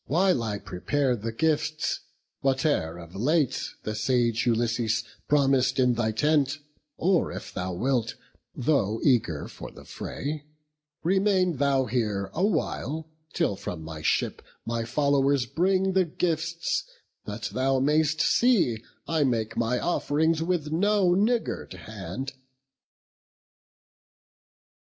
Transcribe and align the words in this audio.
While 0.07 0.41
I 0.41 0.57
prepare 0.57 1.15
the 1.15 1.31
gifts, 1.31 1.99
whate'er 2.41 2.97
of 2.97 3.15
late 3.15 3.61
The 3.83 3.93
sage 3.93 4.47
Ulysses 4.47 5.03
promis'd 5.29 5.79
in 5.79 5.93
thy 5.93 6.11
tent: 6.11 6.57
Or, 6.97 7.31
if 7.31 7.53
thou 7.53 7.73
wilt, 7.73 8.15
though 8.55 8.99
eager 9.03 9.47
for 9.47 9.69
the 9.69 9.85
fray, 9.85 10.43
Remain 11.03 11.57
thou 11.57 11.85
here 11.85 12.31
awhile, 12.33 13.11
till 13.33 13.55
from 13.55 13.83
my 13.83 14.01
ship 14.01 14.41
My 14.65 14.85
followers 14.85 15.45
bring 15.45 15.93
the 15.93 16.05
gifts; 16.05 16.83
that 17.25 17.49
thou 17.53 17.79
mayst 17.79 18.21
see 18.21 18.83
I 19.07 19.23
make 19.23 19.55
my 19.55 19.77
offerings 19.79 20.41
with 20.41 20.71
no 20.71 21.13
niggard 21.13 21.73
hand." 21.73 22.33